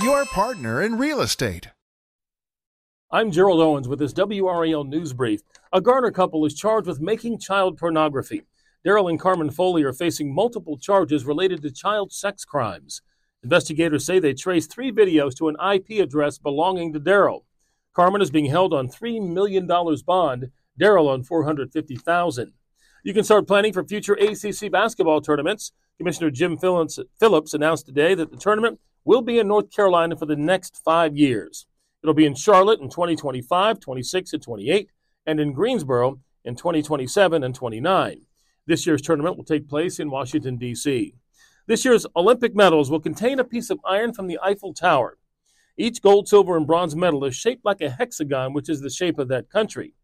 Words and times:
your 0.00 0.24
partner 0.26 0.80
in 0.80 0.96
real 0.96 1.20
estate. 1.20 1.68
I'm 3.10 3.32
Gerald 3.32 3.60
Owens 3.60 3.88
with 3.88 3.98
this 3.98 4.12
WRAL 4.12 4.86
news 4.86 5.12
brief. 5.12 5.40
A 5.72 5.80
Garner 5.80 6.12
couple 6.12 6.44
is 6.44 6.54
charged 6.54 6.86
with 6.86 7.00
making 7.00 7.40
child 7.40 7.78
pornography. 7.78 8.42
Daryl 8.86 9.10
and 9.10 9.18
Carmen 9.18 9.50
Foley 9.50 9.82
are 9.82 9.92
facing 9.92 10.32
multiple 10.32 10.78
charges 10.78 11.24
related 11.24 11.62
to 11.62 11.72
child 11.72 12.12
sex 12.12 12.44
crimes. 12.44 13.02
Investigators 13.42 14.06
say 14.06 14.20
they 14.20 14.34
traced 14.34 14.70
three 14.70 14.92
videos 14.92 15.34
to 15.36 15.48
an 15.48 15.56
IP 15.74 16.00
address 16.00 16.38
belonging 16.38 16.92
to 16.92 17.00
Daryl. 17.00 17.42
Carmen 17.92 18.22
is 18.22 18.30
being 18.30 18.46
held 18.46 18.72
on 18.72 18.88
$3 18.88 19.26
million 19.28 19.66
bond, 19.66 20.50
Daryl 20.80 21.08
on 21.08 21.24
450,000. 21.24 22.52
You 23.02 23.14
can 23.14 23.24
start 23.24 23.48
planning 23.48 23.72
for 23.72 23.82
future 23.82 24.14
ACC 24.14 24.70
basketball 24.70 25.20
tournaments. 25.20 25.72
Commissioner 25.98 26.30
Jim 26.30 26.56
Phillips 26.56 27.54
announced 27.54 27.86
today 27.86 28.14
that 28.14 28.30
the 28.30 28.36
tournament 28.36 28.78
will 29.04 29.22
be 29.22 29.38
in 29.38 29.48
North 29.48 29.70
Carolina 29.70 30.16
for 30.16 30.26
the 30.26 30.36
next 30.36 30.80
five 30.84 31.16
years. 31.16 31.66
It'll 32.02 32.14
be 32.14 32.26
in 32.26 32.34
Charlotte 32.34 32.80
in 32.80 32.88
2025, 32.88 33.80
26, 33.80 34.32
and 34.32 34.42
28, 34.42 34.90
and 35.26 35.40
in 35.40 35.52
Greensboro 35.52 36.20
in 36.44 36.56
2027 36.56 37.42
and 37.42 37.54
29. 37.54 38.20
This 38.66 38.86
year's 38.86 39.02
tournament 39.02 39.36
will 39.36 39.44
take 39.44 39.68
place 39.68 39.98
in 39.98 40.10
Washington, 40.10 40.56
D.C. 40.56 41.14
This 41.66 41.84
year's 41.84 42.06
Olympic 42.16 42.54
medals 42.54 42.90
will 42.90 43.00
contain 43.00 43.38
a 43.38 43.44
piece 43.44 43.70
of 43.70 43.80
iron 43.84 44.12
from 44.12 44.26
the 44.26 44.38
Eiffel 44.42 44.72
Tower. 44.72 45.18
Each 45.76 46.00
gold, 46.02 46.28
silver, 46.28 46.56
and 46.56 46.66
bronze 46.66 46.96
medal 46.96 47.24
is 47.24 47.36
shaped 47.36 47.64
like 47.64 47.80
a 47.80 47.90
hexagon, 47.90 48.52
which 48.52 48.68
is 48.68 48.80
the 48.80 48.90
shape 48.90 49.18
of 49.18 49.28
that 49.28 49.50
country. 49.50 49.94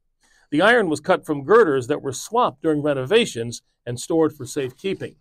The 0.50 0.62
iron 0.62 0.88
was 0.88 1.00
cut 1.00 1.26
from 1.26 1.44
girders 1.44 1.86
that 1.88 2.02
were 2.02 2.12
swapped 2.12 2.62
during 2.62 2.82
renovations 2.82 3.62
and 3.86 3.98
stored 3.98 4.34
for 4.34 4.46
safekeeping. 4.46 5.16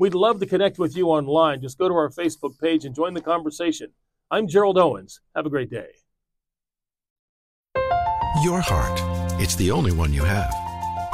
We'd 0.00 0.14
love 0.14 0.40
to 0.40 0.46
connect 0.46 0.78
with 0.78 0.96
you 0.96 1.08
online. 1.08 1.60
Just 1.60 1.76
go 1.76 1.86
to 1.86 1.94
our 1.94 2.08
Facebook 2.08 2.58
page 2.58 2.86
and 2.86 2.94
join 2.94 3.12
the 3.12 3.20
conversation. 3.20 3.88
I'm 4.30 4.48
Gerald 4.48 4.78
Owens. 4.78 5.20
Have 5.36 5.44
a 5.44 5.50
great 5.50 5.68
day. 5.68 5.88
Your 8.42 8.62
heart. 8.62 8.98
It's 9.38 9.56
the 9.56 9.70
only 9.70 9.92
one 9.92 10.14
you 10.14 10.24
have. 10.24 10.54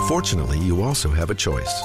Fortunately, 0.07 0.61
you 0.61 0.83
also 0.83 1.09
have 1.09 1.31
a 1.31 1.35
choice. 1.35 1.83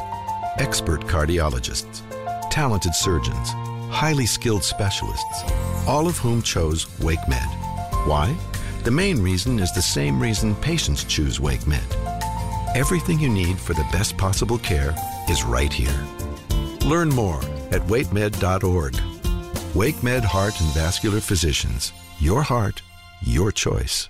Expert 0.60 1.02
cardiologists, 1.08 2.04
talented 2.52 2.94
surgeons, 2.94 3.50
highly 3.90 4.28
skilled 4.28 4.64
specialists, 4.64 5.42
all 5.88 6.06
of 6.06 6.20
whom 6.20 6.44
chose 6.44 6.86
WakeMed. 7.00 8.06
Why? 8.06 8.32
The 8.84 8.92
main 8.92 9.20
reason 9.24 9.58
is 9.58 9.74
the 9.74 9.82
same 9.82 10.20
reason 10.20 10.54
patients 10.58 11.04
choose 11.06 11.40
WakeMed. 11.40 12.76
Everything 12.76 13.20
you 13.20 13.30
need 13.30 13.58
for 13.58 13.74
the 13.74 13.88
best 13.92 14.16
possible 14.18 14.60
care 14.60 14.94
is 15.28 15.44
right 15.44 15.74
here. 15.74 16.06
Learn 16.92 17.08
more 17.08 17.42
at 17.72 17.82
wakemed.org. 17.84 18.94
WakeMed 19.82 20.26
Heart 20.26 20.60
and 20.60 20.74
Vascular 20.74 21.22
Physicians. 21.22 21.94
Your 22.20 22.42
heart, 22.42 22.82
your 23.22 23.54
choice. 23.54 24.10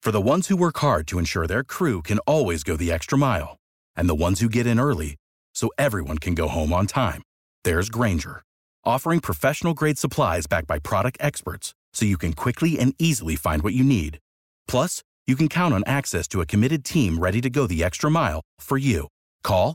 For 0.00 0.12
the 0.12 0.20
ones 0.20 0.46
who 0.46 0.56
work 0.56 0.78
hard 0.78 1.08
to 1.08 1.18
ensure 1.18 1.48
their 1.48 1.64
crew 1.64 2.02
can 2.02 2.20
always 2.20 2.62
go 2.62 2.76
the 2.76 2.92
extra 2.92 3.18
mile, 3.18 3.56
and 3.96 4.08
the 4.08 4.14
ones 4.26 4.38
who 4.38 4.48
get 4.48 4.64
in 4.64 4.78
early 4.78 5.16
so 5.54 5.68
everyone 5.76 6.18
can 6.18 6.36
go 6.36 6.46
home 6.46 6.72
on 6.72 6.86
time, 6.86 7.22
there's 7.64 7.88
Grainger, 7.88 8.42
offering 8.84 9.18
professional 9.18 9.74
grade 9.74 9.98
supplies 9.98 10.46
backed 10.46 10.68
by 10.68 10.78
product 10.78 11.18
experts 11.18 11.74
so 11.92 12.06
you 12.06 12.16
can 12.16 12.32
quickly 12.32 12.78
and 12.78 12.94
easily 13.00 13.34
find 13.34 13.62
what 13.62 13.74
you 13.74 13.82
need. 13.82 14.20
Plus, 14.68 15.02
you 15.26 15.34
can 15.34 15.48
count 15.48 15.74
on 15.74 15.82
access 15.84 16.28
to 16.28 16.40
a 16.40 16.46
committed 16.46 16.84
team 16.84 17.18
ready 17.18 17.40
to 17.40 17.50
go 17.50 17.66
the 17.66 17.82
extra 17.82 18.08
mile 18.08 18.42
for 18.60 18.78
you. 18.78 19.08
Call, 19.42 19.74